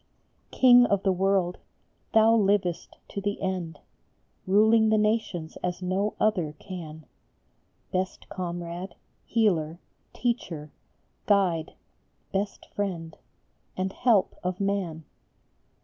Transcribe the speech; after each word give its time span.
King 0.49 0.87
of 0.87 1.03
the 1.03 1.11
world, 1.11 1.59
thou 2.11 2.33
livest 2.35 2.97
to 3.09 3.21
the 3.21 3.39
end, 3.39 3.77
Ruling 4.47 4.89
the 4.89 4.97
nations 4.97 5.57
as 5.57 5.83
no 5.83 6.15
other 6.19 6.53
can; 6.57 7.05
Best 7.91 8.27
comrade, 8.27 8.95
healer, 9.27 9.77
teacher, 10.11 10.71
guide, 11.27 11.73
best 12.31 12.65
friend 12.73 13.15
And 13.77 13.93
help 13.93 14.33
of 14.43 14.59
man. 14.59 15.05